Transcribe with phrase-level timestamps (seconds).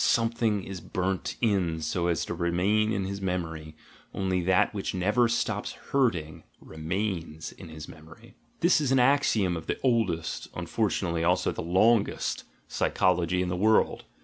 [0.03, 3.75] "Some thing is burnt in so as to remain in his memory:
[4.15, 9.67] only that which never stops hurting remains in his memory." This is an axiom of
[9.67, 14.05] the oldest (unfortunately also the longest) psychology in the world.